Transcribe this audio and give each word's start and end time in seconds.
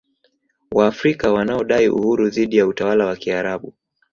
Waafrika 0.71 1.33
wanaodai 1.33 1.87
uhuru 1.89 2.29
dhidi 2.29 2.57
ya 2.57 2.67
utawala 2.67 3.05
wa 3.05 3.15
Kiarabu 3.15 3.73